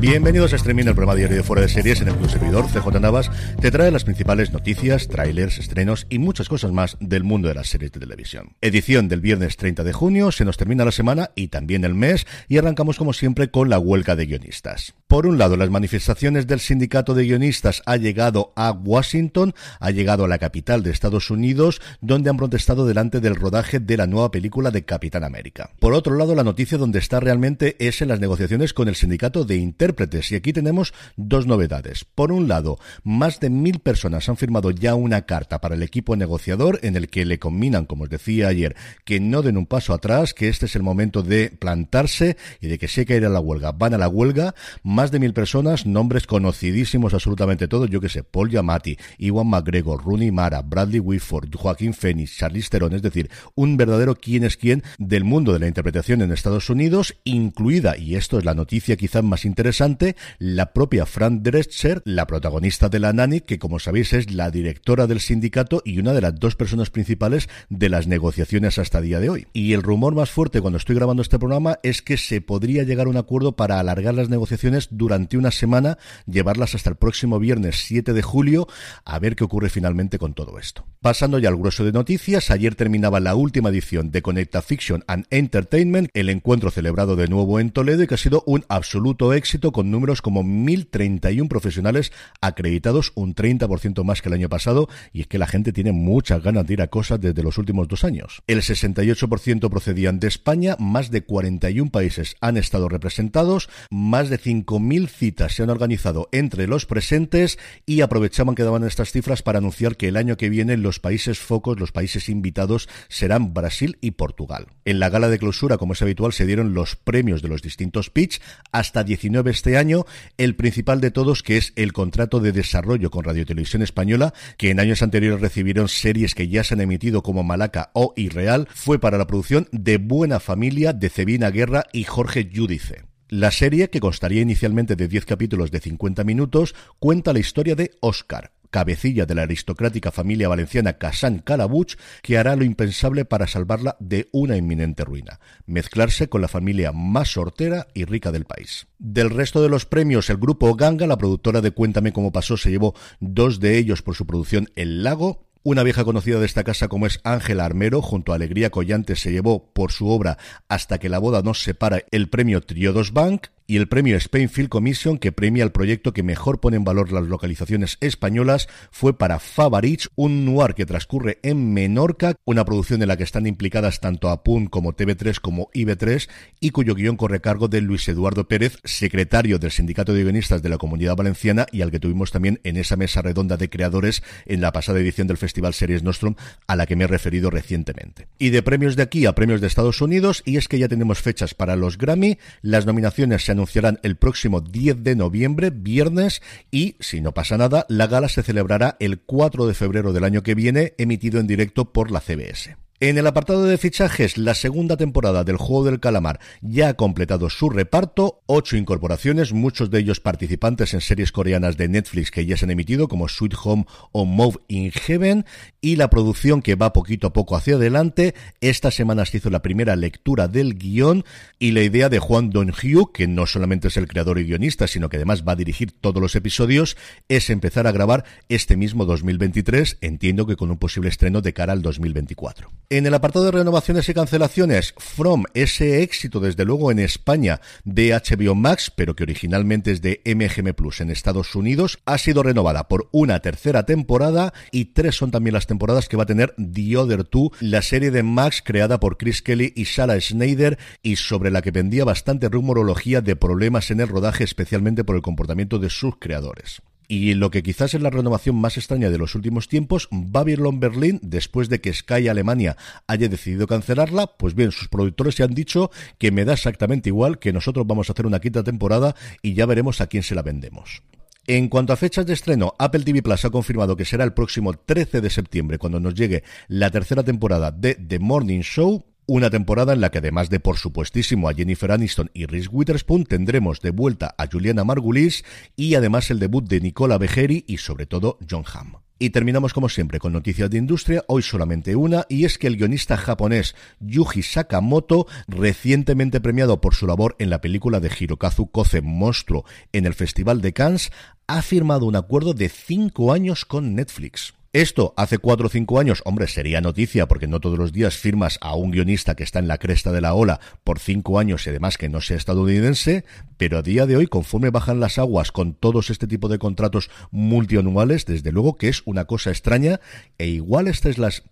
[0.00, 3.00] Bienvenidos a Streaming, el programa diario de fuera de series en el que servidor, CJ
[3.00, 7.54] Navas, te trae las principales noticias, trailers, estrenos y muchas cosas más del mundo de
[7.54, 8.56] las series de televisión.
[8.62, 12.26] Edición del viernes 30 de junio, se nos termina la semana y también el mes
[12.48, 14.94] y arrancamos como siempre con la huelga de guionistas.
[15.06, 20.24] Por un lado, las manifestaciones del sindicato de guionistas ha llegado a Washington, ha llegado
[20.24, 24.30] a la capital de Estados Unidos, donde han protestado delante del rodaje de la nueva
[24.30, 25.70] película de Capitán América.
[25.78, 29.44] Por otro lado, la noticia donde está realmente es en las negociaciones con el sindicato
[29.44, 29.94] de inter
[30.30, 32.04] y aquí tenemos dos novedades.
[32.04, 36.16] Por un lado, más de mil personas han firmado ya una carta para el equipo
[36.16, 39.92] negociador en el que le combinan, como os decía ayer, que no den un paso
[39.92, 43.28] atrás, que este es el momento de plantarse y de que hay que ir a
[43.28, 44.54] la huelga, van a la huelga.
[44.82, 50.02] Más de mil personas, nombres conocidísimos absolutamente todos, yo que sé, Paul Giamatti, Iwan McGregor,
[50.02, 54.82] Rooney Mara, Bradley Whitford, Joaquín Phoenix, Charlize Theron, es decir, un verdadero quién es quién
[54.98, 59.22] del mundo de la interpretación en Estados Unidos, incluida, y esto es la noticia quizás
[59.22, 64.32] más interesante, la propia Fran Drescher, la protagonista de La Nani, que como sabéis es
[64.32, 69.00] la directora del sindicato y una de las dos personas principales de las negociaciones hasta
[69.00, 69.46] día de hoy.
[69.52, 73.06] Y el rumor más fuerte cuando estoy grabando este programa es que se podría llegar
[73.06, 77.82] a un acuerdo para alargar las negociaciones durante una semana, llevarlas hasta el próximo viernes
[77.84, 78.68] 7 de julio,
[79.04, 80.86] a ver qué ocurre finalmente con todo esto.
[81.00, 85.26] Pasando ya al grueso de noticias, ayer terminaba la última edición de Conecta Fiction and
[85.30, 89.39] Entertainment, el encuentro celebrado de nuevo en Toledo y que ha sido un absoluto éxito
[89.72, 95.26] con números como 1.031 profesionales acreditados, un 30% más que el año pasado, y es
[95.26, 98.42] que la gente tiene muchas ganas de ir a cosas desde los últimos dos años.
[98.46, 105.08] El 68% procedían de España, más de 41 países han estado representados, más de 5.000
[105.08, 109.96] citas se han organizado entre los presentes y aprovechaban que daban estas cifras para anunciar
[109.96, 114.66] que el año que viene los países focos, los países invitados serán Brasil y Portugal.
[114.84, 118.10] En la gala de clausura, como es habitual, se dieron los premios de los distintos
[118.10, 118.40] pitch,
[118.72, 120.04] hasta 19 este año,
[120.38, 124.70] el principal de todos que es el contrato de desarrollo con Radio Televisión Española, que
[124.70, 128.98] en años anteriores recibieron series que ya se han emitido como Malaca o Irreal, fue
[128.98, 133.04] para la producción de Buena Familia de Cebina Guerra y Jorge Yudice.
[133.28, 137.92] La serie, que constaría inicialmente de 10 capítulos de 50 minutos, cuenta la historia de
[138.00, 143.96] Oscar, cabecilla de la aristocrática familia valenciana Casan Calabuch, que hará lo impensable para salvarla
[144.00, 148.86] de una inminente ruina, mezclarse con la familia más sortera y rica del país.
[148.98, 152.70] Del resto de los premios, el grupo Ganga, la productora de Cuéntame cómo pasó, se
[152.70, 156.88] llevó dos de ellos por su producción El Lago, una vieja conocida de esta casa
[156.88, 160.38] como es Ángela Armero, junto a Alegría Collante, se llevó por su obra
[160.68, 165.16] Hasta que la boda nos separa el premio Triodos Bank y el premio Spainfield Commission,
[165.16, 170.08] que premia el proyecto que mejor pone en valor las localizaciones españolas, fue para Favarich,
[170.16, 174.66] un noir que transcurre en Menorca, una producción en la que están implicadas tanto APUN
[174.66, 179.70] como TV3 como IB3 y cuyo guion corre cargo de Luis Eduardo Pérez, secretario del
[179.70, 183.22] Sindicato de Guionistas de la Comunidad Valenciana y al que tuvimos también en esa mesa
[183.22, 186.34] redonda de creadores en la pasada edición del Festival Series Nostrum
[186.66, 188.26] a la que me he referido recientemente.
[188.36, 191.20] Y de premios de aquí a premios de Estados Unidos, y es que ya tenemos
[191.20, 196.40] fechas para los Grammy, las nominaciones se han anunciarán el próximo 10 de noviembre, viernes,
[196.70, 200.42] y si no pasa nada, la gala se celebrará el 4 de febrero del año
[200.42, 202.76] que viene, emitido en directo por la CBS.
[203.02, 207.48] En el apartado de fichajes, la segunda temporada del Juego del Calamar ya ha completado
[207.48, 212.58] su reparto, ocho incorporaciones, muchos de ellos participantes en series coreanas de Netflix que ya
[212.58, 215.46] se han emitido, como Sweet Home o Move in Heaven,
[215.80, 218.34] y la producción que va poquito a poco hacia adelante.
[218.60, 221.24] Esta semana se hizo la primera lectura del guion
[221.58, 225.08] y la idea de Juan Dong-hyu, que no solamente es el creador y guionista, sino
[225.08, 226.98] que además va a dirigir todos los episodios,
[227.30, 231.72] es empezar a grabar este mismo 2023, entiendo que con un posible estreno de cara
[231.72, 232.70] al 2024.
[232.92, 238.10] En el apartado de renovaciones y cancelaciones, From, ese éxito desde luego en España de
[238.10, 242.88] HBO Max, pero que originalmente es de MGM Plus en Estados Unidos, ha sido renovada
[242.88, 246.96] por una tercera temporada y tres son también las temporadas que va a tener The
[246.96, 251.52] Other Two, la serie de Max creada por Chris Kelly y Sarah Snyder y sobre
[251.52, 255.90] la que pendía bastante rumorología de problemas en el rodaje, especialmente por el comportamiento de
[255.90, 256.82] sus creadores.
[257.10, 261.18] Y lo que quizás es la renovación más extraña de los últimos tiempos, Babylon Berlin,
[261.24, 262.76] después de que Sky Alemania
[263.08, 267.40] haya decidido cancelarla, pues bien, sus productores se han dicho que me da exactamente igual,
[267.40, 270.42] que nosotros vamos a hacer una quinta temporada y ya veremos a quién se la
[270.42, 271.02] vendemos.
[271.48, 274.72] En cuanto a fechas de estreno, Apple TV Plus ha confirmado que será el próximo
[274.72, 279.92] 13 de septiembre cuando nos llegue la tercera temporada de The Morning Show, una temporada
[279.92, 283.90] en la que además de por supuestísimo a Jennifer Aniston y Reese Witherspoon tendremos de
[283.90, 285.44] vuelta a Juliana Margulis
[285.76, 288.96] y además el debut de Nicola Begheri y sobre todo John Hamm.
[289.20, 292.76] Y terminamos como siempre con noticias de industria, hoy solamente una, y es que el
[292.76, 299.00] guionista japonés Yuji Sakamoto, recientemente premiado por su labor en la película de Hirokazu Koze
[299.00, 301.12] Monstruo en el Festival de Cannes,
[301.46, 304.54] ha firmado un acuerdo de cinco años con Netflix.
[304.72, 308.56] Esto hace cuatro o cinco años, hombre, sería noticia porque no todos los días firmas
[308.60, 311.70] a un guionista que está en la cresta de la ola por cinco años y
[311.70, 313.24] además que no sea estadounidense,
[313.56, 317.10] pero a día de hoy, conforme bajan las aguas con todos este tipo de contratos
[317.32, 319.98] multianuales, desde luego que es una cosa extraña
[320.38, 321.42] e igual esta es las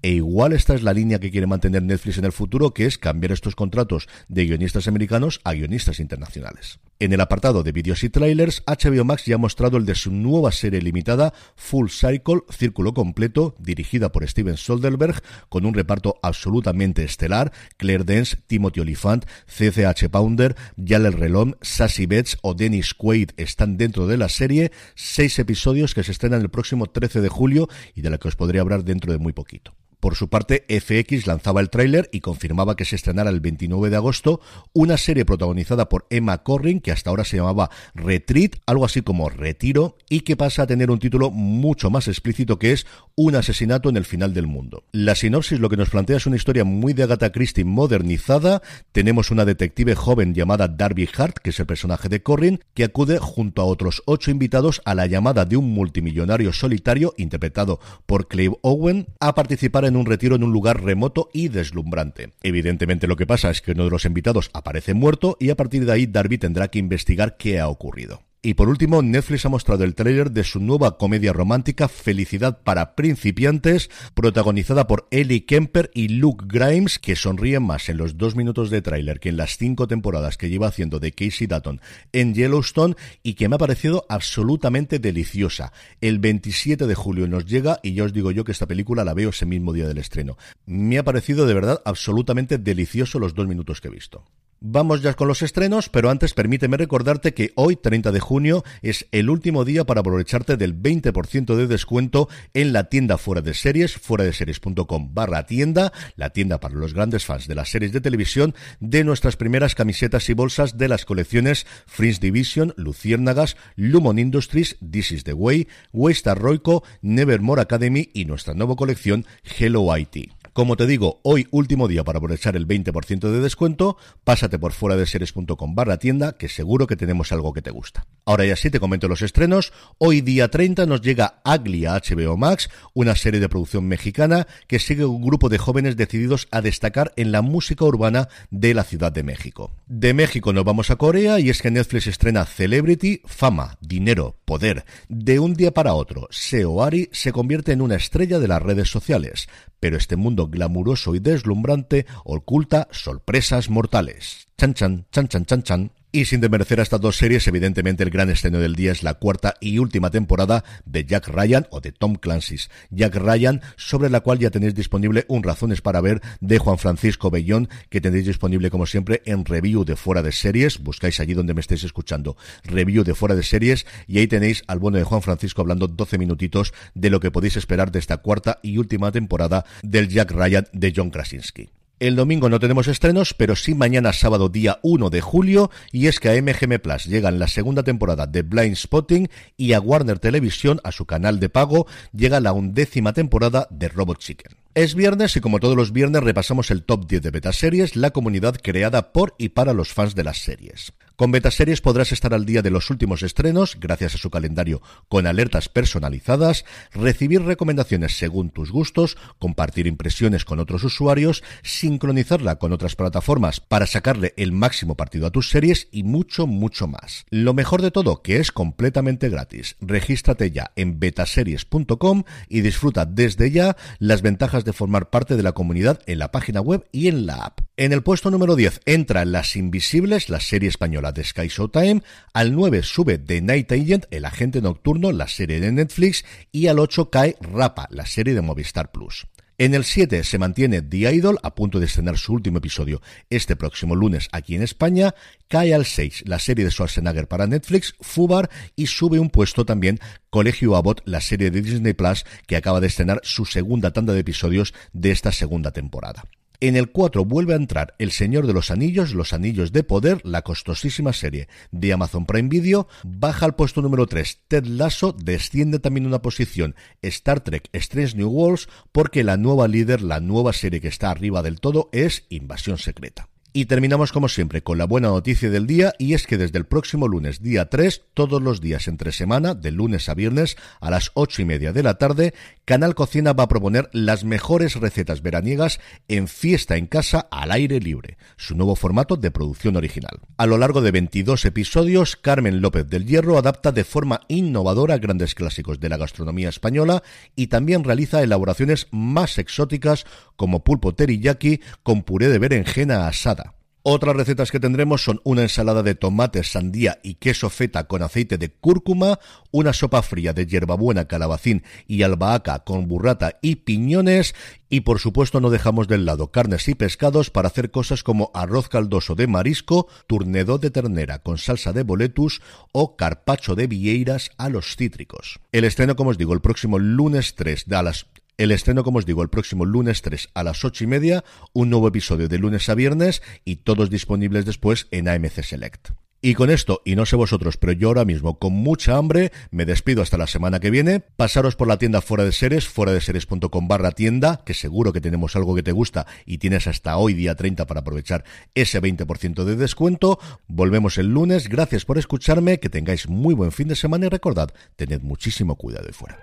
[0.00, 2.96] e igual esta es la línea que quiere mantener Netflix en el futuro, que es
[2.96, 6.80] cambiar estos contratos de guionistas americanos a guionistas internacionales.
[7.02, 10.12] En el apartado de vídeos y trailers, HBO Max ya ha mostrado el de su
[10.12, 17.02] nueva serie limitada Full Cycle, Círculo Completo, dirigida por Steven Soderbergh, con un reparto absolutamente
[17.02, 23.76] estelar, Claire Dance, Timothy Olyphant, CCH Pounder, Yalel Relón, Sassy Betts o Dennis Quaid están
[23.78, 28.02] dentro de la serie, seis episodios que se estrenan el próximo 13 de julio y
[28.02, 29.74] de la que os podría hablar dentro de muy poquito.
[30.02, 33.94] Por su parte, FX lanzaba el tráiler y confirmaba que se estrenara el 29 de
[33.94, 34.40] agosto
[34.72, 39.30] una serie protagonizada por Emma Corrin, que hasta ahora se llamaba Retreat, algo así como
[39.30, 42.84] Retiro, y que pasa a tener un título mucho más explícito que es
[43.14, 44.82] Un asesinato en el final del mundo.
[44.90, 48.60] La sinopsis lo que nos plantea es una historia muy de Agatha Christie modernizada.
[48.90, 53.18] Tenemos una detective joven llamada Darby Hart, que es el personaje de Corrin, que acude
[53.18, 58.58] junto a otros ocho invitados a la llamada de un multimillonario solitario, interpretado por Clive
[58.62, 62.32] Owen, a participar en en un retiro en un lugar remoto y deslumbrante.
[62.42, 65.84] Evidentemente lo que pasa es que uno de los invitados aparece muerto y a partir
[65.86, 68.22] de ahí Darby tendrá que investigar qué ha ocurrido.
[68.44, 72.96] Y por último, Netflix ha mostrado el tráiler de su nueva comedia romántica Felicidad para
[72.96, 78.68] principiantes, protagonizada por Ellie Kemper y Luke Grimes, que sonríen más en los dos minutos
[78.70, 81.80] de tráiler que en las cinco temporadas que lleva haciendo de Casey Dutton
[82.12, 85.72] en Yellowstone y que me ha parecido absolutamente deliciosa.
[86.00, 89.14] El 27 de julio nos llega y ya os digo yo que esta película la
[89.14, 90.36] veo ese mismo día del estreno.
[90.66, 94.24] Me ha parecido de verdad absolutamente delicioso los dos minutos que he visto.
[94.64, 99.08] Vamos ya con los estrenos, pero antes permíteme recordarte que hoy, 30 de junio, es
[99.10, 103.94] el último día para aprovecharte del 20% de descuento en la tienda fuera de series,
[103.94, 108.00] fuera de series.com barra tienda, la tienda para los grandes fans de las series de
[108.00, 114.76] televisión, de nuestras primeras camisetas y bolsas de las colecciones Fringe Division, Luciérnagas, Lumon Industries,
[114.78, 119.26] This is the Way, Roico, Nevermore Academy y nuestra nueva colección
[119.58, 120.41] Hello IT.
[120.52, 124.96] Como te digo, hoy último día para aprovechar el 20% de descuento, pásate por fuera
[124.96, 128.06] de series.com barra tienda, que seguro que tenemos algo que te gusta.
[128.26, 129.72] Ahora ya sí te comento los estrenos.
[129.96, 134.78] Hoy día 30 nos llega Ugly a HBO Max, una serie de producción mexicana que
[134.78, 139.10] sigue un grupo de jóvenes decididos a destacar en la música urbana de la Ciudad
[139.10, 139.72] de México.
[139.86, 144.84] De México nos vamos a Corea y es que Netflix estrena Celebrity, fama, dinero, poder.
[145.08, 148.90] De un día para otro, Seo Ari se convierte en una estrella de las redes
[148.90, 149.48] sociales
[149.82, 154.46] pero este mundo glamuroso y deslumbrante oculta sorpresas mortales.
[154.56, 155.92] Chan chan, chan chan chan chan.
[156.14, 159.14] Y sin desmerecer a estas dos series, evidentemente el gran estreno del día es la
[159.14, 164.20] cuarta y última temporada de Jack Ryan o de Tom Clancy's Jack Ryan, sobre la
[164.20, 168.70] cual ya tenéis disponible un Razones para ver de Juan Francisco Bellón, que tendréis disponible
[168.70, 170.80] como siempre en review de fuera de series.
[170.80, 174.80] Buscáis allí donde me estéis escuchando, review de fuera de series, y ahí tenéis al
[174.80, 178.58] bueno de Juan Francisco hablando 12 minutitos de lo que podéis esperar de esta cuarta
[178.62, 181.70] y última temporada del Jack Ryan de John Krasinski.
[182.02, 186.18] El domingo no tenemos estrenos, pero sí mañana sábado día 1 de julio, y es
[186.18, 190.80] que a MGM Plus llegan la segunda temporada de Blind Spotting y a Warner Televisión,
[190.82, 194.56] a su canal de pago, llega la undécima temporada de Robot Chicken.
[194.74, 198.10] Es viernes y como todos los viernes repasamos el top 10 de beta series, la
[198.10, 200.94] comunidad creada por y para los fans de las series.
[201.22, 205.28] Con Betaseries podrás estar al día de los últimos estrenos, gracias a su calendario con
[205.28, 212.96] alertas personalizadas, recibir recomendaciones según tus gustos, compartir impresiones con otros usuarios, sincronizarla con otras
[212.96, 217.24] plataformas para sacarle el máximo partido a tus series y mucho, mucho más.
[217.30, 219.76] Lo mejor de todo, que es completamente gratis.
[219.80, 225.52] Regístrate ya en betaseries.com y disfruta desde ya las ventajas de formar parte de la
[225.52, 227.60] comunidad en la página web y en la app.
[227.78, 232.02] En el puesto número 10 entra Las Invisibles, la serie española de Sky Showtime.
[232.34, 236.22] Al 9 sube The Night Agent, El Agente Nocturno, la serie de Netflix.
[236.52, 239.26] Y al 8 cae Rapa, la serie de Movistar Plus.
[239.56, 243.00] En el 7 se mantiene The Idol, a punto de estrenar su último episodio
[243.30, 245.14] este próximo lunes aquí en España.
[245.48, 249.98] Cae al 6 la serie de Schwarzenegger para Netflix, Fubar, y sube un puesto también
[250.28, 254.20] Colegio Abbott, la serie de Disney Plus, que acaba de estrenar su segunda tanda de
[254.20, 256.24] episodios de esta segunda temporada.
[256.62, 260.20] En el 4 vuelve a entrar El Señor de los Anillos, Los Anillos de Poder,
[260.24, 262.86] la costosísima serie de Amazon Prime Video.
[263.02, 268.30] Baja al puesto número 3 Ted Lasso, desciende también una posición Star Trek Strange New
[268.30, 272.78] Worlds, porque la nueva líder, la nueva serie que está arriba del todo es Invasión
[272.78, 273.31] Secreta.
[273.54, 276.64] Y terminamos como siempre con la buena noticia del día y es que desde el
[276.64, 281.10] próximo lunes día 3, todos los días entre semana, de lunes a viernes a las
[281.12, 282.32] ocho y media de la tarde,
[282.64, 287.78] Canal Cocina va a proponer las mejores recetas veraniegas en fiesta en casa al aire
[287.78, 290.20] libre, su nuevo formato de producción original.
[290.38, 295.34] A lo largo de 22 episodios, Carmen López del Hierro adapta de forma innovadora grandes
[295.34, 297.02] clásicos de la gastronomía española
[297.36, 300.06] y también realiza elaboraciones más exóticas
[300.36, 303.41] como pulpo teriyaki con puré de berenjena asada.
[303.84, 308.38] Otras recetas que tendremos son una ensalada de tomate, sandía y queso feta con aceite
[308.38, 309.18] de cúrcuma,
[309.50, 314.36] una sopa fría de hierbabuena, calabacín y albahaca con burrata y piñones
[314.72, 318.68] y por supuesto no dejamos del lado carnes y pescados para hacer cosas como arroz
[318.68, 324.48] caldoso de marisco, turnedo de ternera con salsa de boletus o carpacho de vieiras a
[324.48, 325.40] los cítricos.
[325.50, 328.06] El estreno, como os digo, el próximo lunes 3 de a las
[328.42, 331.70] el estreno, como os digo, el próximo lunes 3 a las 8 y media, un
[331.70, 335.90] nuevo episodio de lunes a viernes y todos disponibles después en AMC Select.
[336.24, 339.64] Y con esto, y no sé vosotros, pero yo ahora mismo con mucha hambre me
[339.64, 341.00] despido hasta la semana que viene.
[341.00, 345.00] Pasaros por la tienda fuera de series, fuera de series.com barra tienda, que seguro que
[345.00, 349.42] tenemos algo que te gusta y tienes hasta hoy día 30 para aprovechar ese 20%
[349.42, 350.20] de descuento.
[350.46, 354.50] Volvemos el lunes, gracias por escucharme, que tengáis muy buen fin de semana y recordad,
[354.76, 356.20] tened muchísimo cuidado y fuera.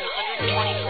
[0.00, 0.89] and 124